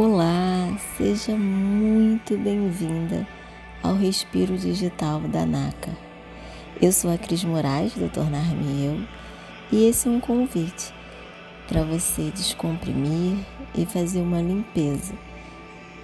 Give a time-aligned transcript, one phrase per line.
[0.00, 3.26] Olá, seja muito bem-vinda
[3.82, 5.90] ao Respiro Digital da NACA.
[6.80, 9.00] Eu sou a Cris Moraes, do Tornar-me Eu,
[9.72, 10.94] e esse é um convite
[11.66, 15.14] para você descomprimir e fazer uma limpeza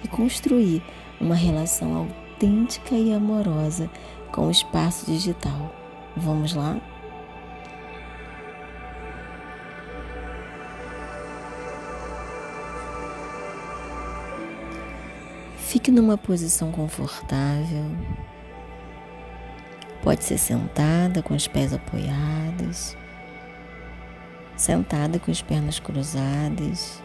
[0.03, 0.83] e construir
[1.21, 3.89] uma relação autêntica e amorosa
[4.29, 5.73] com o espaço digital.
[6.17, 6.81] Vamos lá?
[15.85, 17.85] Fique numa posição confortável.
[20.01, 22.97] Pode ser sentada com os pés apoiados,
[24.57, 27.03] sentada com as pernas cruzadas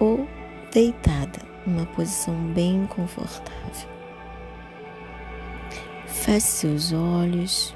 [0.00, 0.26] ou
[0.72, 3.88] deitada numa posição bem confortável.
[6.04, 7.72] Feche seus olhos,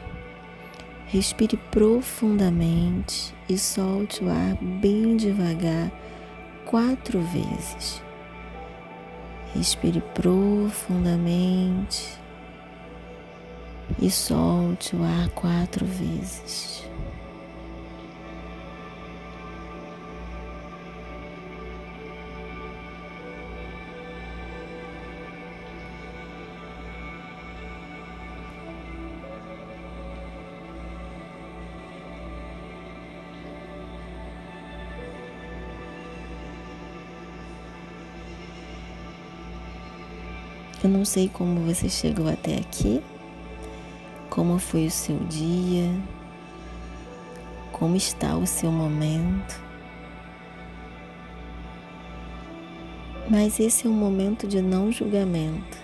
[1.06, 5.92] respire profundamente e solte o ar bem devagar
[6.64, 8.04] quatro vezes.
[9.56, 12.04] Respire profundamente
[13.98, 16.84] e solte o ar quatro vezes.
[40.86, 43.02] Eu não sei como você chegou até aqui,
[44.30, 45.90] como foi o seu dia,
[47.72, 49.60] como está o seu momento.
[53.28, 55.76] Mas esse é um momento de não julgamento,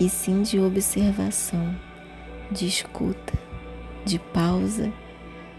[0.00, 1.72] e sim de observação,
[2.50, 3.34] de escuta,
[4.04, 4.92] de pausa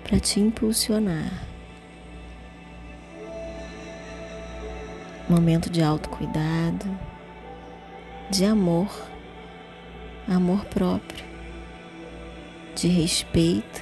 [0.03, 1.47] para te impulsionar.
[5.29, 7.08] Momento de autocuidado
[8.29, 8.89] de amor,
[10.27, 11.25] amor próprio,
[12.75, 13.81] de respeito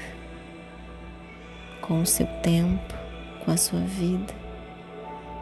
[1.81, 2.93] com o seu tempo,
[3.43, 4.33] com a sua vida,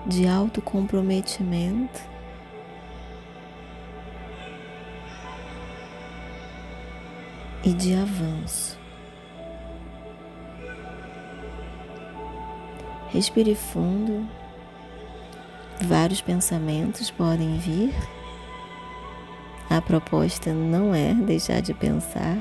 [0.08, 2.16] de autocomprometimento.
[7.64, 8.78] E de avanço.
[13.10, 14.30] Respire fundo.
[15.82, 17.92] Vários pensamentos podem vir
[19.70, 22.38] a proposta não é deixar de pensar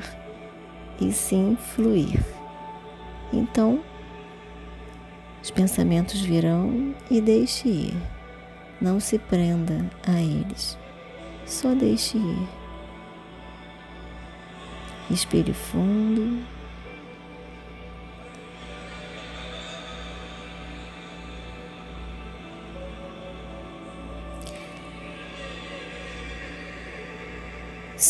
[1.00, 2.22] e sim fluir.
[3.32, 3.80] Então,
[5.42, 7.96] os pensamentos virão e deixe ir.
[8.80, 10.78] Não se prenda a eles,
[11.46, 12.48] só deixe ir.
[15.08, 16.53] Respire fundo.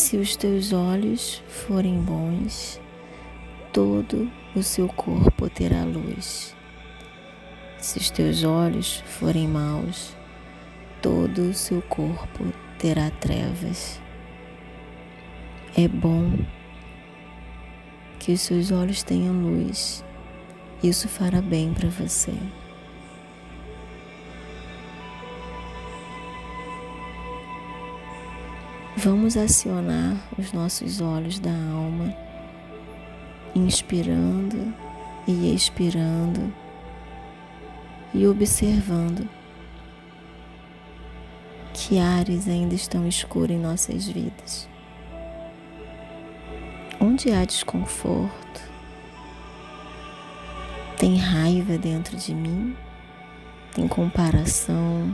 [0.05, 2.79] Se os teus olhos forem bons,
[3.73, 6.55] todo o seu corpo terá luz.
[7.79, 10.15] Se os teus olhos forem maus,
[11.01, 13.99] todo o seu corpo terá trevas.
[15.75, 16.37] É bom
[18.19, 20.05] que os seus olhos tenham luz.
[20.83, 22.35] Isso fará bem para você.
[28.97, 32.15] Vamos acionar os nossos olhos da alma,
[33.53, 34.73] inspirando
[35.27, 36.53] e expirando
[38.13, 39.27] e observando
[41.73, 44.69] que áreas ainda estão escuras em nossas vidas.
[46.97, 48.61] Onde há desconforto,
[50.97, 52.73] tem raiva dentro de mim,
[53.73, 55.13] tem comparação,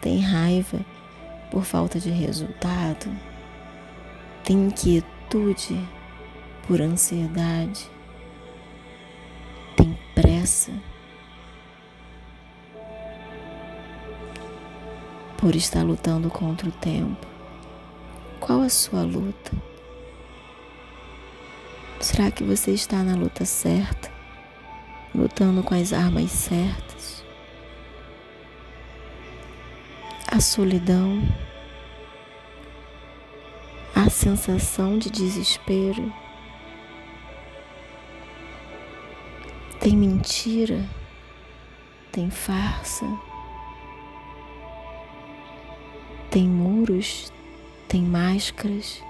[0.00, 0.80] tem raiva
[1.50, 3.10] por falta de resultado,
[4.44, 5.78] tem inquietude
[6.66, 7.90] por ansiedade,
[9.76, 10.72] tem pressa
[15.36, 17.26] por estar lutando contra o tempo.
[18.38, 19.52] Qual a sua luta?
[22.00, 24.10] Será que você está na luta certa?
[25.14, 26.89] Lutando com as armas certas?
[30.40, 31.20] A solidão,
[33.94, 36.10] a sensação de desespero.
[39.78, 40.82] Tem mentira,
[42.10, 43.04] tem farsa,
[46.30, 47.30] tem muros,
[47.86, 49.02] tem máscaras,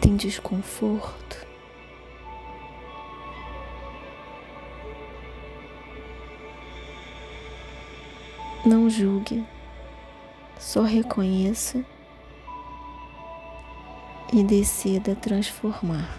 [0.00, 1.43] tem desconforto.
[8.66, 9.44] Não julgue,
[10.58, 11.84] só reconheça
[14.32, 16.18] e decida transformar.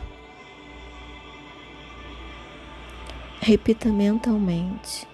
[3.42, 5.08] Repita mentalmente.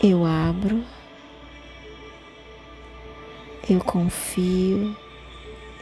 [0.00, 0.84] Eu abro,
[3.68, 4.96] eu confio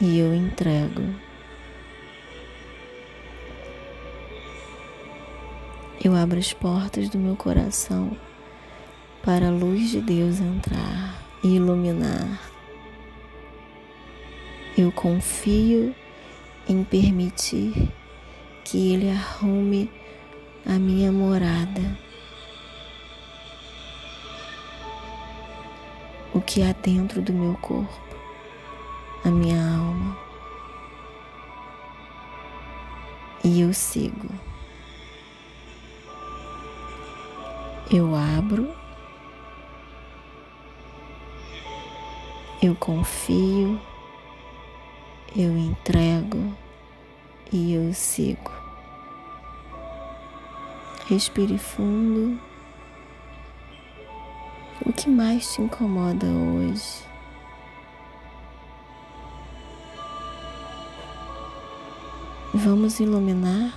[0.00, 1.27] e eu entrego.
[6.08, 8.16] Eu abro as portas do meu coração
[9.22, 12.40] para a luz de Deus entrar e iluminar.
[14.75, 15.94] Eu confio
[16.66, 17.93] em permitir
[18.64, 19.93] que Ele arrume
[20.64, 21.99] a minha morada.
[26.32, 28.16] O que há dentro do meu corpo,
[29.26, 30.16] a minha alma.
[33.44, 34.31] E eu sigo.
[37.90, 38.69] Eu abro,
[42.62, 43.81] eu confio,
[45.35, 46.55] eu entrego
[47.50, 48.52] e eu sigo.
[51.06, 52.38] Respire fundo.
[54.84, 57.02] O que mais te incomoda hoje?
[62.52, 63.73] Vamos iluminar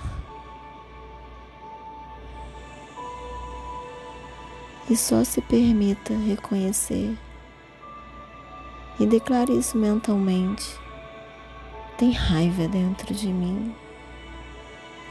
[4.90, 7.16] e só se permita reconhecer
[8.98, 10.78] e declare isso mentalmente.
[11.98, 13.74] Tem raiva dentro de mim,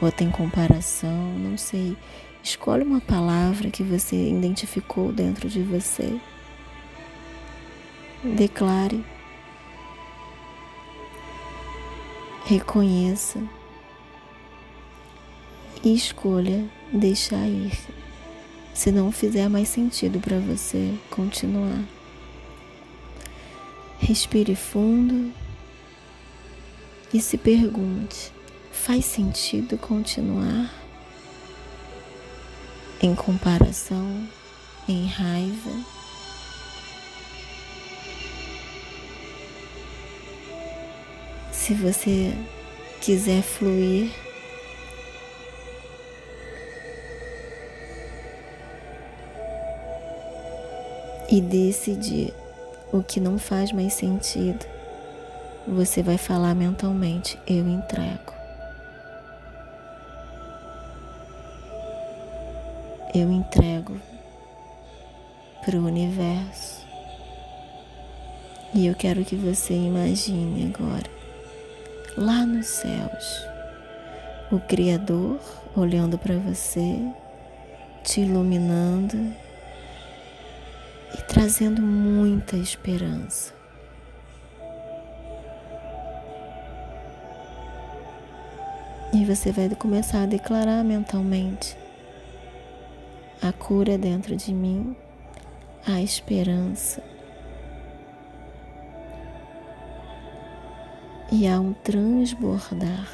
[0.00, 1.96] ou tem comparação, não sei.
[2.42, 6.20] Escolhe uma palavra que você identificou dentro de você.
[8.22, 9.04] Declare.
[12.44, 13.40] Reconheça
[15.84, 18.01] e escolha deixar ir
[18.74, 21.82] se não fizer mais sentido para você continuar.
[23.98, 25.32] Respire fundo
[27.12, 28.32] e se pergunte:
[28.70, 30.72] faz sentido continuar?
[33.00, 34.28] Em comparação,
[34.88, 35.70] em raiva?
[41.52, 42.32] Se você
[43.00, 44.10] quiser fluir,
[51.32, 52.34] e decidir
[52.92, 54.66] o que não faz mais sentido,
[55.66, 58.34] você vai falar mentalmente: Eu entrego.
[63.14, 63.98] Eu entrego
[65.64, 66.82] para o universo.
[68.74, 71.10] E eu quero que você imagine agora,
[72.16, 73.46] lá nos céus,
[74.50, 75.38] o Criador
[75.74, 76.98] olhando para você,
[78.02, 79.34] te iluminando
[81.14, 83.54] e trazendo muita esperança.
[89.14, 91.76] E você vai começar a declarar mentalmente:
[93.42, 94.96] a cura dentro de mim,
[95.86, 97.02] a esperança.
[101.30, 103.08] E há um transbordar.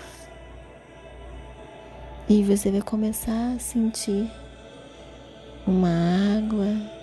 [2.28, 4.31] E você vai começar a sentir
[5.67, 6.98] uma água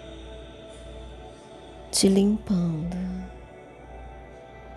[1.95, 2.97] te limpando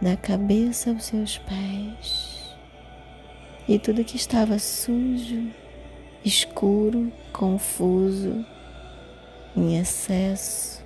[0.00, 2.56] da cabeça aos seus pés
[3.68, 5.50] e tudo que estava sujo,
[6.24, 8.46] escuro, confuso,
[9.56, 10.80] em excesso,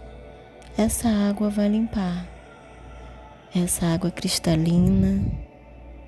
[0.78, 2.26] essa água vai limpar.
[3.54, 5.22] Essa água cristalina,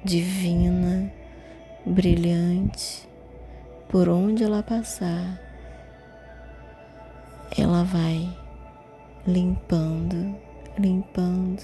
[0.02, 1.12] divina,
[1.84, 3.06] brilhante,
[3.90, 5.38] por onde ela passar,
[7.58, 8.43] ela vai
[9.26, 10.36] limpando,
[10.78, 11.62] limpando.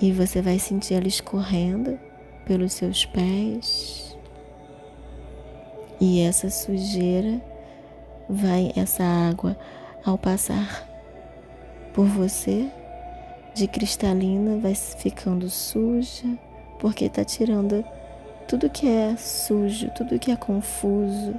[0.00, 1.98] E você vai sentir ela escorrendo
[2.44, 4.16] pelos seus pés.
[6.00, 7.40] E essa sujeira
[8.28, 9.56] vai, essa água,
[10.04, 10.86] ao passar
[11.94, 12.70] por você,
[13.54, 16.38] de cristalina, vai ficando suja,
[16.78, 17.82] porque está tirando
[18.46, 21.34] tudo que é sujo, tudo que é confuso,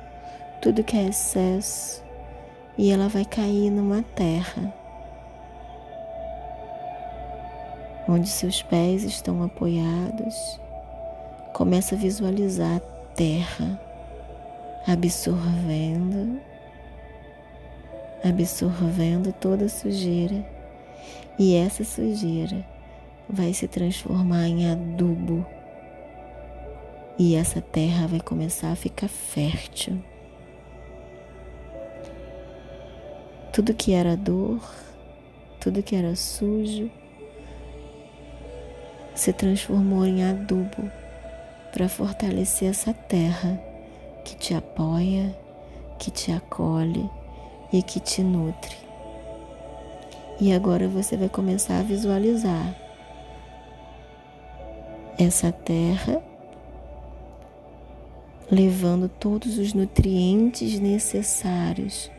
[0.59, 2.06] tudo que é excesso
[2.77, 4.73] e ela vai cair numa terra
[8.07, 10.59] onde seus pés estão apoiados.
[11.53, 13.79] Começa a visualizar a terra
[14.87, 16.39] absorvendo,
[18.23, 20.45] absorvendo toda a sujeira,
[21.37, 22.65] e essa sujeira
[23.29, 25.45] vai se transformar em adubo.
[27.19, 30.01] E essa terra vai começar a ficar fértil
[33.57, 34.61] tudo que era dor,
[35.59, 36.91] tudo que era sujo,
[39.15, 40.91] se transformou em adubo
[41.71, 43.59] para fortalecer essa terra
[44.23, 45.35] que te apoia,
[45.97, 47.09] que te acolhe
[47.73, 48.77] e que te nutre.
[50.39, 52.75] E agora você vai começar a visualizar
[55.17, 56.21] essa terra
[58.51, 62.11] levando todos os nutrientes necessários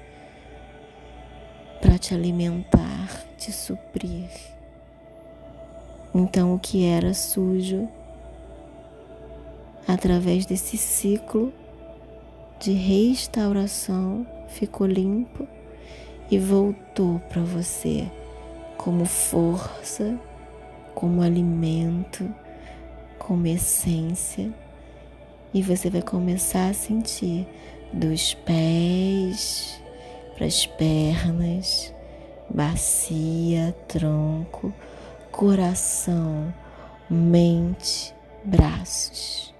[1.81, 4.29] para te alimentar, te suprir.
[6.15, 7.89] Então, o que era sujo,
[9.87, 11.53] através desse ciclo
[12.59, 15.47] de restauração, ficou limpo
[16.31, 18.11] e voltou para você
[18.77, 20.19] como força,
[20.95, 22.29] como alimento,
[23.19, 24.53] como essência.
[25.53, 27.47] E você vai começar a sentir
[27.93, 29.81] dos pés
[30.39, 31.93] para as pernas,
[32.49, 34.73] bacia, tronco,
[35.33, 36.55] coração,
[37.11, 38.15] mente,
[38.45, 39.53] braços.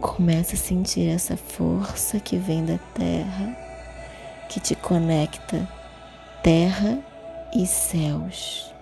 [0.00, 3.54] Começa a sentir essa força que vem da terra,
[4.48, 5.68] que te conecta
[6.42, 6.98] terra
[7.54, 8.72] e céus.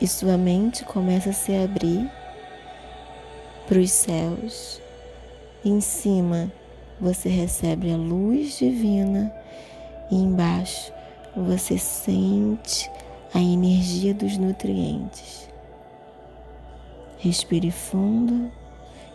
[0.00, 2.08] E sua mente começa a se abrir
[3.66, 4.80] para os céus.
[5.64, 6.52] Em cima
[7.00, 9.32] você recebe a luz divina
[10.10, 10.92] e embaixo
[11.36, 12.90] você sente
[13.34, 15.48] a energia dos nutrientes.
[17.18, 18.50] Respire fundo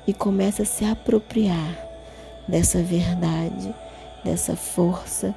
[0.05, 1.77] e comece a se apropriar
[2.47, 3.73] dessa verdade,
[4.23, 5.33] dessa força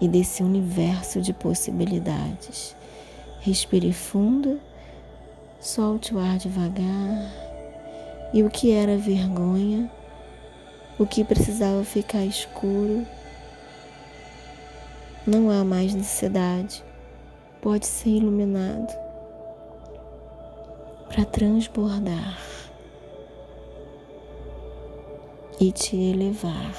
[0.00, 2.76] e desse universo de possibilidades.
[3.40, 4.60] Respire fundo,
[5.60, 7.32] solte o ar devagar
[8.32, 9.90] e o que era vergonha,
[10.98, 13.04] o que precisava ficar escuro,
[15.26, 16.84] não há mais necessidade,
[17.60, 18.92] pode ser iluminado
[21.08, 22.38] para transbordar
[25.60, 26.74] e te elevar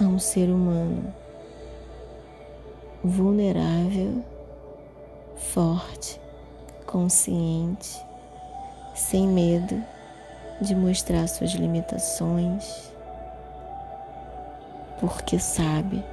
[0.00, 1.12] a um ser humano
[3.02, 4.22] vulnerável,
[5.36, 6.20] forte,
[6.86, 8.00] consciente,
[8.94, 9.91] sem medo
[10.62, 12.90] de mostrar suas limitações,
[15.00, 16.04] porque sabe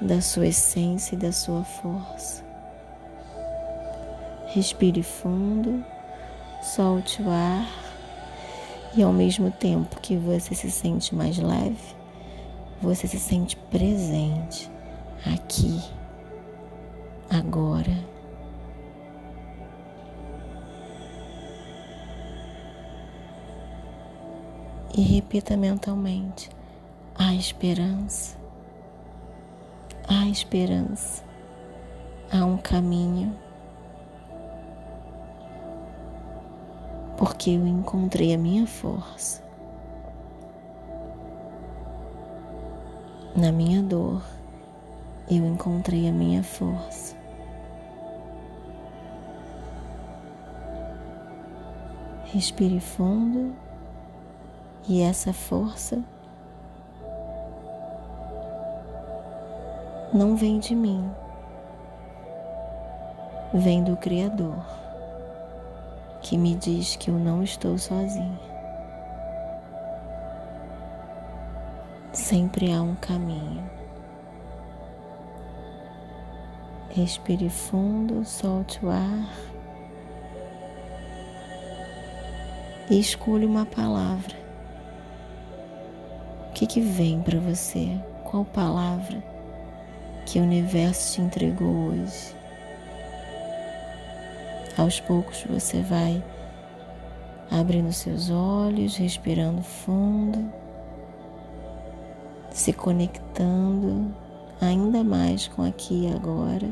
[0.00, 2.42] da sua essência e da sua força.
[4.46, 5.84] Respire fundo,
[6.62, 7.68] solte o ar
[8.96, 11.94] e ao mesmo tempo que você se sente mais leve,
[12.80, 14.70] você se sente presente
[15.26, 15.82] aqui,
[17.28, 18.13] agora.
[24.96, 26.48] E repita mentalmente:
[27.16, 28.36] há esperança,
[30.06, 31.24] há esperança,
[32.30, 33.34] há um caminho.
[37.16, 39.42] Porque eu encontrei a minha força.
[43.34, 44.22] Na minha dor
[45.28, 47.16] eu encontrei a minha força.
[52.26, 53.63] Respire fundo
[54.88, 56.02] e essa força
[60.12, 61.10] não vem de mim,
[63.52, 64.64] vem do Criador,
[66.20, 68.54] que me diz que eu não estou sozinha.
[72.12, 73.68] Sempre há um caminho.
[76.90, 79.28] Respire fundo, solte o ar
[82.88, 84.43] e escolha uma palavra.
[86.54, 87.98] Que, que vem para você?
[88.22, 89.20] Qual palavra
[90.24, 92.32] que o universo te entregou hoje?
[94.78, 96.22] Aos poucos você vai
[97.50, 100.48] abrindo seus olhos, respirando fundo,
[102.52, 104.14] se conectando
[104.60, 106.68] ainda mais com aqui e agora.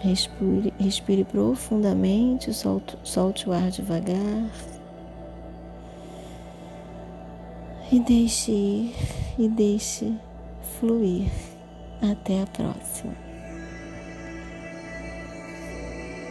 [0.00, 4.75] Respire, respire profundamente, solte, solte o ar devagar.
[7.90, 8.94] E deixe ir,
[9.38, 10.12] e deixe
[10.78, 11.30] fluir.
[12.02, 13.25] Até a próxima.